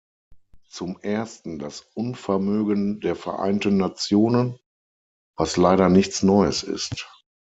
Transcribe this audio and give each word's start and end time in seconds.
Zum 0.67 0.97
ersten 1.01 1.59
das 1.59 1.81
Unvermögen 1.93 3.01
der 3.01 3.15
Vereinten 3.15 3.77
Nationen, 3.77 4.57
was 5.37 5.57
leider 5.57 5.89
nichts 5.89 6.23
Neues 6.23 6.63
ist. 6.63 7.07